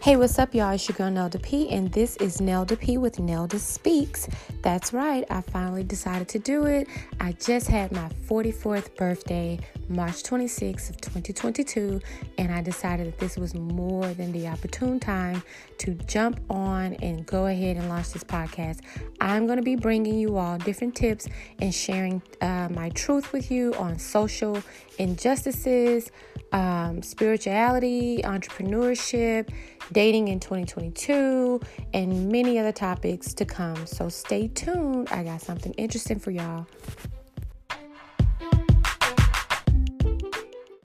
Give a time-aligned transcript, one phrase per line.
[0.00, 0.70] Hey, what's up, y'all?
[0.70, 4.28] It's your girl Nelda P, and this is Nelda P with Nelda Speaks.
[4.62, 6.86] That's right, I finally decided to do it.
[7.18, 9.58] I just had my 44th birthday,
[9.88, 12.00] March 26th of 2022,
[12.38, 15.42] and I decided that this was more than the opportune time
[15.78, 18.78] to jump on and go ahead and launch this podcast.
[19.20, 21.26] I'm going to be bringing you all different tips
[21.58, 24.62] and sharing uh, my truth with you on social
[24.98, 26.12] injustices,
[26.52, 29.48] um, spirituality, entrepreneurship
[29.92, 31.60] dating in 2022,
[31.94, 33.86] and many other topics to come.
[33.86, 35.08] So stay tuned.
[35.10, 36.66] I got something interesting for y'all.